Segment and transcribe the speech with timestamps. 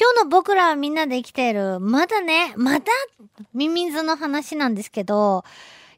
[0.00, 2.92] 今日の僕らはみんなで生きている、まだね、また、
[3.52, 5.42] ミミズの話なんですけど、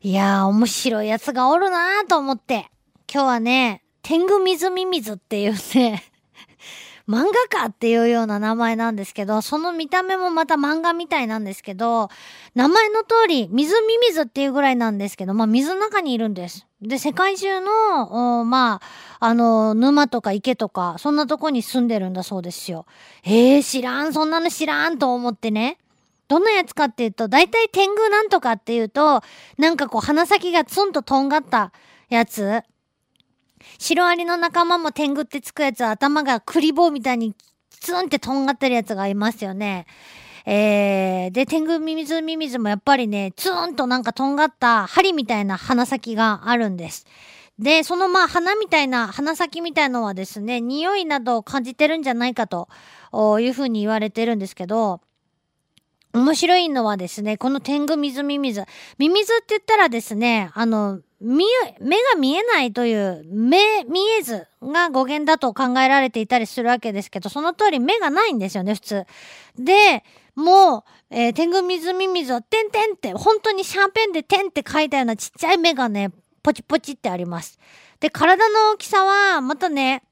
[0.00, 2.70] いやー、面白いやつがおるなーと思って、
[3.12, 6.09] 今日はね、天狗水ミミズっていうね
[7.10, 12.08] 漫画家っていうような名前なんですけど、その見た目もまた漫画みたいなんですけど、
[12.54, 16.68] 名前の通り、水ミミズっていうぐらいなんですけど、まあ水の中にいるんです。
[16.80, 18.80] で、世界中の、ま
[19.20, 22.86] あ、あの、沼とか池とか、そんなとこに住んでるんだそうですよ。
[23.24, 25.78] えー、知らん、そんなの知らんと思ってね。
[26.28, 29.20] どんなやつかっていうと、だいたい天狗なんとかっていうと、
[29.58, 31.72] なんかこう鼻先がツンととんがった
[32.08, 32.62] やつ。
[33.78, 37.34] シロアリの仲間も天狗ってつくやつは頭がクリボーみたいに
[37.80, 39.86] ツンってとんがってるやつがいますよね。
[40.46, 47.06] えー、で、天狗ミミズミミズもやっぱりね、ツーンとなんかとんがった針みたいな鼻先があるんです。
[47.58, 52.68] で、そのまあ鼻みたいな、鼻先みたいのはですね、匂いなどを感じてるんじゃないかと
[53.38, 55.00] いうふうに言われてるんですけど、
[56.12, 58.64] 面白いのはですね、この天狗水ミミズ。
[58.98, 61.44] ミミズって言ったらですね、あの、見
[61.80, 69.06] 目が見えないという、目見えずが語源だと考えられていたりするわけですけど、その通り目がないんですよね、普通。
[69.58, 70.02] で、
[70.34, 76.10] もう、えー、天狗水ミミズは、てんてんって、本当にシャーペンでてんって書いたようなちっちゃい目がね、
[76.42, 77.58] ポチポチってあります。
[78.00, 80.02] で、体の大きさは、またね、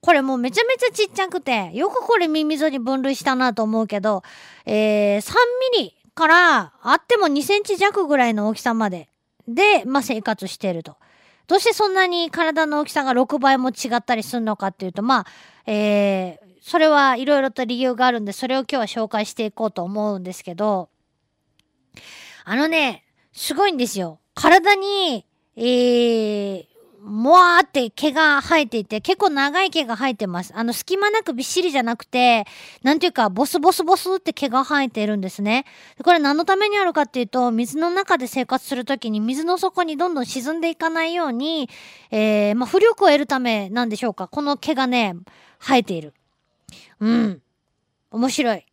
[0.00, 4.24] これもうめちゃめちゃちっちゃくて、よくこれミミズに分類したなと思うけど、
[4.66, 5.34] えー、3
[5.76, 9.08] ミリからあっても2センチ弱ぐらいの大きさまで
[9.48, 10.96] で、まあ、生活していると。
[11.48, 15.26] どうしてそんなに体の大きさが6倍も違ったりするのかっていうと、まあ、
[15.66, 20.90] えー、それはいろいろと理由があるんで、それを今日は紹介していこうと思うんですけど、
[22.44, 24.20] あのね、すごいんですよ。
[24.34, 25.24] 体に、
[25.56, 26.66] えー、
[27.00, 30.52] もわーって毛が生えていて、結構長い毛が生えてます。
[30.56, 32.44] あの、隙間なくびっしりじゃなくて、
[32.82, 35.64] なんていうか、ボスボスボスって毛が生えているんですね。
[36.02, 41.70] これ何のためにあるかっていうと、水の中で生活するときに水の底にどんどん沈んでいかないように、
[42.10, 44.26] えー、まあ、浮力を得るためなんでしょうか。
[44.26, 45.14] この毛がね、
[45.60, 46.14] 生えている。
[47.00, 47.42] うん。
[48.10, 48.66] 面白い。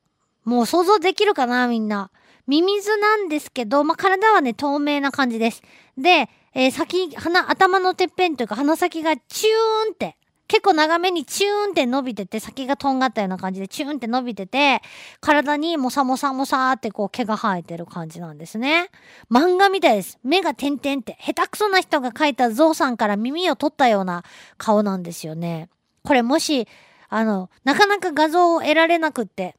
[0.45, 2.09] もう想像できるかな、みんな。
[2.47, 5.63] ミミズなんですけど、まあ、体はね、透明な感じです。
[5.97, 10.17] で、えー、先、鼻、頭のてっぺんというか鼻先がチューンって、
[10.47, 14.81] 結構長めにチューンって伸びてて、先がとんがったような感じでチューンって伸びてて、
[15.19, 18.89] 体にもさもさもさーってこう毛が生えてる感じなんですね。
[19.31, 20.19] 漫画みたいです。
[20.23, 24.23] 目が点々って、下手くそな人が描いたゾウさんから耳を取ったような
[24.57, 25.69] 顔なんですよね。
[26.03, 26.67] これもし、
[27.09, 29.55] あの、なかなか画像を得られなくって、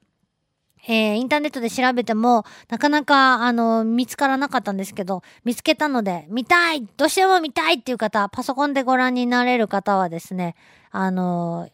[0.89, 10.55] えー、インターネットで調べても、なかなか、あの、見つからなかったんですけど、見つけたので、見たいどうしても見たいっていう方、パソコンでご覧になれる方はですね、
[10.93, 11.69] あの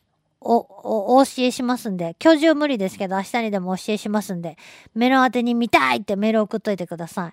[0.44, 4.56] お、お、お教えしますんで、今日中無理ですけど、明日にでも教えしますんで、
[4.94, 7.32] メール宛てに見たいってメール送っといてくださ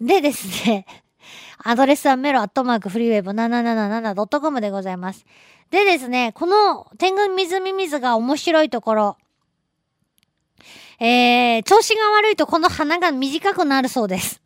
[0.00, 0.04] い。
[0.04, 0.86] でですね、
[1.62, 5.24] アドレスはメロアットマークフリーウェブ 777.com でございます。
[5.70, 9.16] でですね、この天狗水ミミズが面白いところ、
[11.00, 14.40] えー、調子が悪いとこの鼻が短くなるそうです。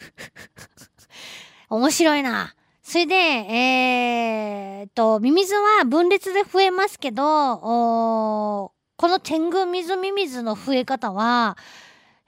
[1.71, 2.55] 面白いな。
[2.83, 7.23] それで、えー、と、ミミズは分裂で増えますけど、
[7.57, 11.57] この天狗水ミミズの増え方は、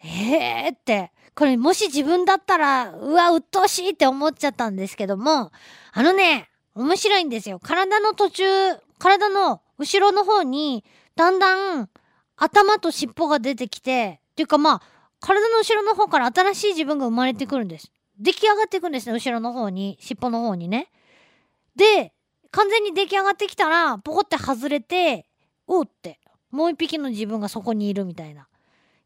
[0.03, 5.53] えーって、これもし自分だったら、うわ、鬱陶しいって思っちゃったんですけども、
[5.93, 7.59] あのね、面白いんですよ。
[7.59, 8.45] 体の途中、
[8.99, 10.85] 体の後ろの方に、
[11.17, 11.89] だんだん
[12.37, 14.83] 頭と尻尾が出てきて、っていうかまあ、
[15.21, 17.91] 体の後ろの方から新しい自分が生まれてくるんです。
[18.19, 20.91] 出来上がっていくんですね、後ろの方に、尻尾の方にね。
[21.77, 22.13] で、
[22.51, 25.27] 完全に出来上がってきたら、ポコって外れて、
[25.67, 28.47] おうって、もう一匹の自分がそこにいるみたいな。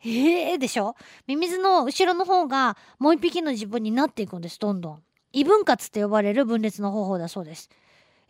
[0.05, 0.95] ええー、でしょ？
[1.27, 5.03] ミミズの後ろの方がもう一匹の自分になっていくんです、どんどん。
[5.33, 7.69] 異分割って呼ばれる分裂の方法だそうです。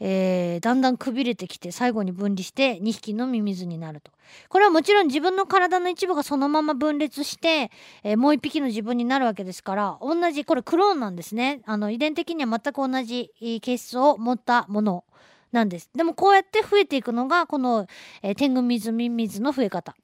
[0.00, 4.12] えー、だんだんくびれてきて最後に分離して2匹のミミズになると。
[4.48, 7.70] これはもちろん自分の体の一部がそのまま分裂して、
[8.02, 11.62] えー、もう1匹の自分になるわけですから同じこれクローンなんですね。
[11.67, 13.31] あの遺伝的には全く同じ
[13.61, 15.05] 形質を持ったもの
[15.52, 15.90] なんです。
[15.94, 17.87] でもこうやって増えていくのがこの、
[18.23, 19.96] えー、天狗ミズミミズの増え方。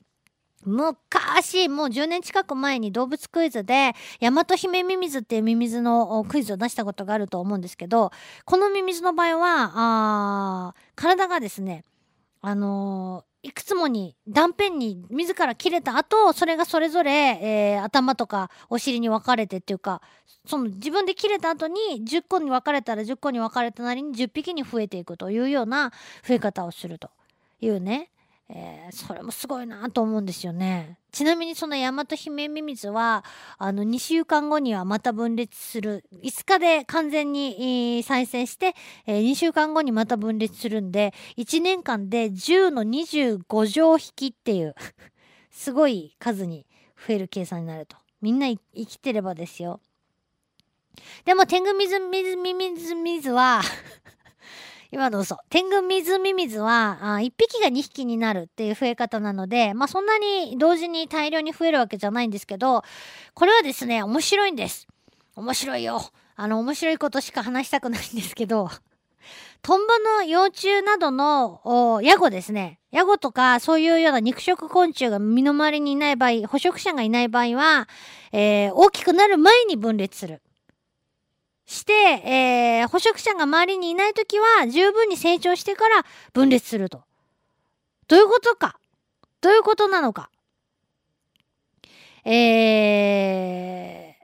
[0.64, 8.11] 昔、もう10年近く前に動物クイズで、ヤマトヒメミミズっていうミミズのクイズを出したことがあると思うんですけど、
[8.44, 11.84] このミミズの場合は、あ体がですね、
[12.40, 17.12] あのー、いくつもに断片に自ら切れた後、それがそれぞれ、
[17.43, 20.00] えー、頭とかお尻に分かれてっていうか、
[20.46, 25.90] その自分で切れた後に10個に分かれたら10個に分かれたなりに10匹に増えていくというような
[26.26, 27.10] 増え方をすると
[27.60, 28.10] いうね。
[28.50, 30.99] えー、それもすごいなと思うんですよね。
[31.12, 33.25] ちなみにその大和姫ミミズは、
[33.56, 36.05] あの、2週間後にはまた分裂する。
[36.12, 38.75] 5日で完全に、再生して、
[39.06, 44.75] えー、2週間後にまた分裂するんで、1年間で10の25乗引きっていう
[45.50, 46.67] すごい数に
[47.06, 47.96] 増える計算になると。
[48.20, 49.81] みんな生きてればですよ。
[51.25, 53.62] でも、天狗水水ミミズ水は
[54.94, 55.38] 今の嘘。
[55.50, 62.85] 天狗水ミミズは、あ1匹が2匹になるっていう増え方なので、まあそんなに同時に大量に増えるわけじゃないんですけど、
[63.35, 64.87] これはですね、面白いんです。
[65.35, 66.00] 面白いよ。
[66.37, 68.70] あの、面白いことしか話したくないんですけど、
[69.62, 72.79] トンボの幼虫などのヤゴですね。
[72.93, 77.88] ヤゴとかそういうような肉食昆虫が身の回りにいない場合、捕食者がいない場合は、
[78.31, 80.41] えー、大きくなる前に分裂する。
[81.66, 87.05] して、えー、捕食者が周りにいないときは十分に成長してから分裂すると。
[88.06, 88.78] どういうことか？
[89.40, 90.28] どういうことなのか？
[92.26, 94.16] え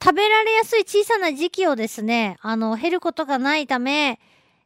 [0.00, 4.20] ー、食べられやすい小さな時期をですね、あの、減ることがないため、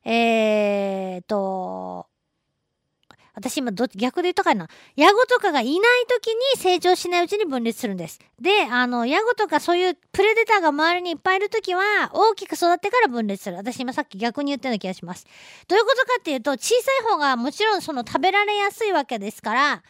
[0.05, 2.07] えーと、
[3.41, 4.69] 私今ど、逆で言ったかな。
[4.97, 8.21] ヤゴとかがいない時に成長しないうちに分裂するんです。
[8.41, 13.57] で、あの、ヤゴとかそういうプレデターが周りにいっぱいいる時は、大きく育ってから分裂する。
[13.57, 15.27] 私今さっき逆に言ったような気がします。
[15.67, 19.83] どういうことかっていうと、小さい方がもちろんその食べられやすいわけですから、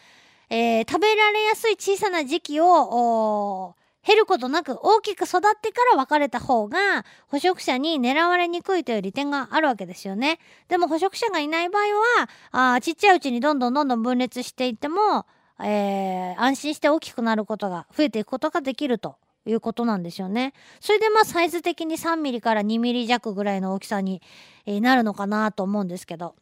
[0.48, 3.74] えー、食べられやすい小さな時期を、
[4.06, 10.38] 減ることなく大きく育ってから分かれた方が捕食者に狙われにくいという利点があるわけですよね。
[10.68, 11.82] でも捕食者がいない場合
[12.52, 15.26] はあちっちゃいうちにどんどんどんどん分裂していっても、
[15.62, 19.16] えー、安心して大きくなることが増えていくことができると
[19.46, 20.54] いうことなんですよね。
[20.80, 24.22] それでまあサイズ的に3ミリから2ミリ弱ぐらいの大きさに、
[24.66, 26.34] え、なるのかなと思うんですけど。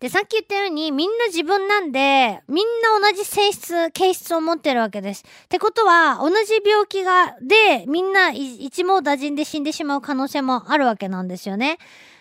[0.00, 2.66] で、さっき言ったように、みんな自分なんで、みん
[3.00, 5.24] な同じ性質、形質を持ってるわけです。
[5.44, 11.78] ってことは、同じ病気が、で、みんな一網打尽で死んでしまう可能性もあるわけなんですよね。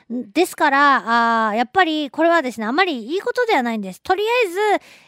[0.10, 4.01] ですから、あやっぱりこれはですね、あまりいいことではないんです。
[4.01, 4.60] とりあえず、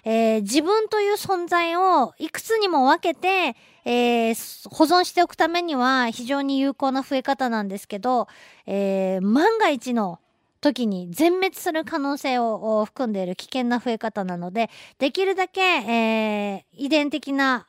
[0.04, 8.28] えー、自分という存在をいくつにも分けて、えー、保存しておくためには非常に有効な増え方なんですけど、
[8.66, 10.20] えー、万が一の
[10.66, 17.68] 時に全滅する可能性を含んでいる危険な増え方なので、できるだけ、えー、遺伝的な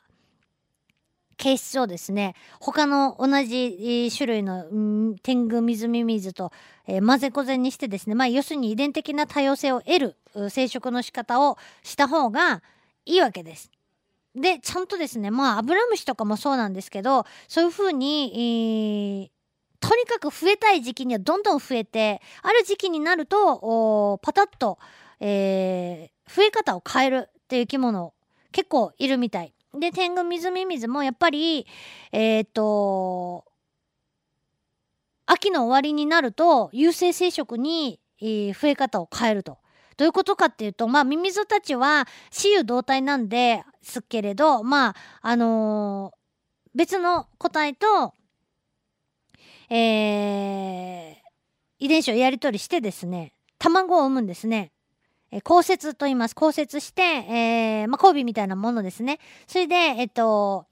[1.37, 4.65] 形質をですね、他の同じ種類の、
[5.21, 6.51] 天狗水ミミズと、
[6.87, 10.15] えー、混ぜこぜにしてですね、まあ要するに遺伝的な多様性を得る
[10.49, 12.63] 生殖の仕方をした方が
[13.05, 13.69] いいわけです。
[14.35, 19.36] で、ちゃんとですね、まあアブラムシとかもそうなんですけど、そういうふうに、えー
[19.79, 24.79] とにかく増えたい時期にはどんどん増えて、ある時期になると、パタッと、
[25.19, 28.13] えー、増え方を変えるっていう生き物
[28.51, 29.53] 結構いるみたい。
[29.73, 31.67] で、天狗水ミミズもやっぱり、
[32.11, 33.45] えっ、と、
[35.25, 39.59] 秋の終わりになると、有性生殖に、えー、増え方を変えると。
[39.97, 48.13] どういうことかっていうと、まあ、ミミズたちは雌雄同体なんですけれど、まあ、あのー、別の個体と
[49.69, 51.15] えー、
[51.79, 54.71] 遺伝子をやり取りしてですね、卵を産むんですね。
[55.31, 56.35] えー、交接と言います。
[56.39, 59.19] 交接して、えー、まあ、交尾みたいなものですね。
[59.47, 60.67] それで、えっと、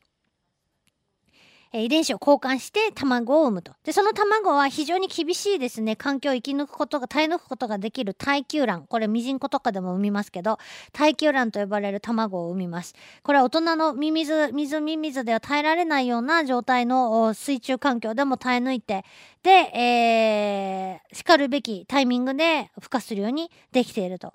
[1.75, 3.73] え遺伝子を交換して卵を産むと。
[3.83, 8.87] で、その卵は非常に厳しいですね、環境を生き抜くことが、耐え抜くことができる耐久卵。
[8.87, 10.57] これ、ミジンコとかでも産みますけど、
[10.93, 12.95] 耐久卵と呼ばれる卵を産みます。
[13.23, 19.03] これは大人のミミズ、水ミミズでは耐えられないような状態の水中環境でも耐え抜いて、
[19.43, 24.33] で、えー、叱るべきタイミングで孵化するようにできていると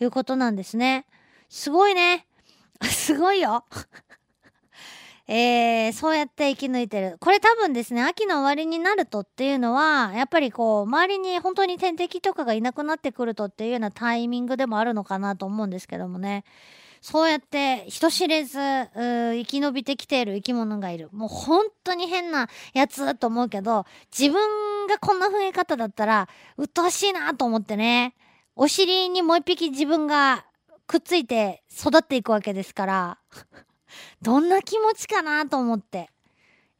[0.00, 1.06] いうことなんですね。
[1.48, 2.26] すごいね。
[2.82, 3.64] すごいよ。
[5.26, 7.16] えー、そうやって生き抜いてる。
[7.18, 16.44] これ多分ですね、秋の終わりになるとっていうのは、やっぱりこう、周りに本当に天敵とかがいなくなってくるとっていうようなタイミングでもあるのかなと思うんですけどもね。
[17.00, 21.10] そうやって人知れず生き延びてきている生き物がいる。
[21.12, 28.14] もう本当に変なやつと思うけど、自分がこんな増え方だったら、鬱陶しいなと思ってね。
[28.56, 30.46] お尻にもう一匹自分が
[30.86, 33.18] くっついて育っていくわけですから。
[34.22, 36.10] どんな気持ちかなと思って。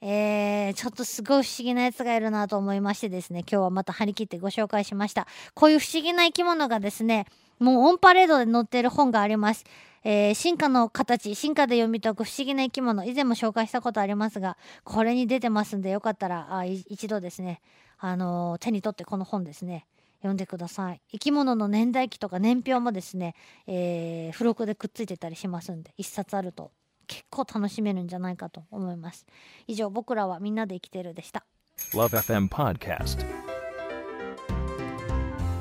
[0.06, 5.26] えー、ちょっとすごい不思議なやつがいるなと思いましてですね、今日はまた張り切ってご紹介しました。
[5.54, 7.24] こういう不思議な生き物がですね、
[7.58, 9.64] もうオンパレードで載っている本があります。
[10.04, 17.62] えー、進化の形、進化で読み解く不思議な生き物、以前も紹介したことありますが、これに出てますんで、よかったら、あ一度ですね、
[17.98, 19.86] あのー、手に取ってこの本ですね、
[20.18, 21.00] 読んでください。
[21.12, 23.34] 生き物の年代記とか年表もですね、
[23.66, 26.70] えー、付録でくっついてたりしますんで、一冊あると
[27.06, 29.26] 結構楽しめるんじゃないかと思います。
[29.66, 31.44] 以上、僕らはみんなで生きてるでした。
[31.92, 33.24] LoveFM Podcast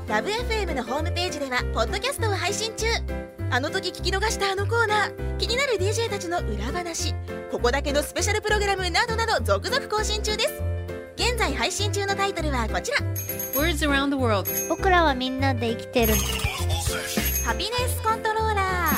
[0.08, 2.86] ラブ f m のホームページではポッドキャストを配信中。
[3.50, 5.38] あの時聞き逃したあのコーナー。
[5.38, 7.14] 気になる DJ たちの裏話。
[7.52, 10.62] ここだけのスペシャルプログラムなどなど続々更新中です。
[11.16, 12.98] 現在配信中のタイトルはこちら。
[13.56, 16.14] Words around the world 僕らはみんなで生きてる。
[17.46, 18.43] ハピネスコントロー